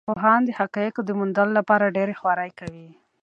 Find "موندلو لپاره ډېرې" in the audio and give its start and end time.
1.19-2.13